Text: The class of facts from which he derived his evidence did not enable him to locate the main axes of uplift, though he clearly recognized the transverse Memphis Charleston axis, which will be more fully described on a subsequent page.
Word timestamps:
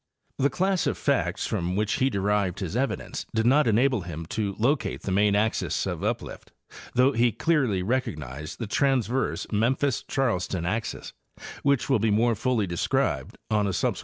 The 0.39 0.49
class 0.49 0.87
of 0.87 0.97
facts 0.97 1.45
from 1.45 1.75
which 1.75 1.99
he 1.99 2.09
derived 2.09 2.59
his 2.59 2.75
evidence 2.75 3.27
did 3.35 3.45
not 3.45 3.67
enable 3.67 4.01
him 4.01 4.25
to 4.29 4.55
locate 4.57 5.03
the 5.03 5.11
main 5.11 5.35
axes 5.35 5.85
of 5.85 6.03
uplift, 6.03 6.51
though 6.95 7.11
he 7.11 7.31
clearly 7.31 7.83
recognized 7.83 8.57
the 8.57 8.65
transverse 8.65 9.45
Memphis 9.51 10.01
Charleston 10.07 10.65
axis, 10.65 11.13
which 11.61 11.87
will 11.87 11.99
be 11.99 12.09
more 12.09 12.33
fully 12.33 12.65
described 12.65 13.37
on 13.51 13.67
a 13.67 13.73
subsequent 13.73 13.97
page. 13.97 13.99